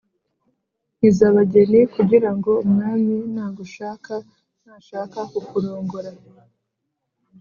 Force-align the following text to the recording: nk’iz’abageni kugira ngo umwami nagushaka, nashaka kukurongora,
nk’iz’abageni 0.97 1.81
kugira 1.93 2.29
ngo 2.37 2.51
umwami 2.65 3.15
nagushaka, 3.35 4.13
nashaka 4.65 5.19
kukurongora, 5.31 6.11